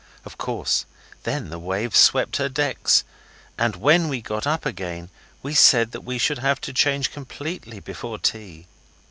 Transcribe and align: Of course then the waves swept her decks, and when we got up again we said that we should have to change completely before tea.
Of 0.25 0.35
course 0.39 0.87
then 1.25 1.51
the 1.51 1.59
waves 1.59 1.99
swept 1.99 2.37
her 2.37 2.49
decks, 2.49 3.03
and 3.55 3.75
when 3.75 4.09
we 4.09 4.19
got 4.19 4.47
up 4.47 4.65
again 4.65 5.11
we 5.43 5.53
said 5.53 5.91
that 5.91 6.01
we 6.01 6.17
should 6.17 6.39
have 6.39 6.59
to 6.61 6.73
change 6.73 7.11
completely 7.11 7.79
before 7.79 8.17
tea. 8.17 8.65